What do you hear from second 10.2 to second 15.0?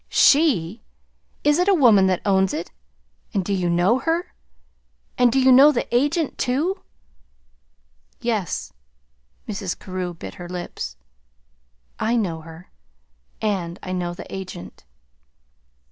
her lips. "I know her, and I know the agent."